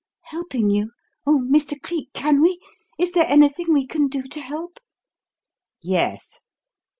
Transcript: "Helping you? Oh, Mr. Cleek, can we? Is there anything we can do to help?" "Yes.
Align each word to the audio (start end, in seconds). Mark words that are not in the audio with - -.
"Helping 0.23 0.71
you? 0.71 0.89
Oh, 1.27 1.37
Mr. 1.45 1.79
Cleek, 1.79 2.11
can 2.11 2.41
we? 2.41 2.59
Is 2.97 3.11
there 3.11 3.27
anything 3.27 3.71
we 3.71 3.85
can 3.85 4.07
do 4.07 4.23
to 4.23 4.41
help?" 4.41 4.79
"Yes. 5.83 6.39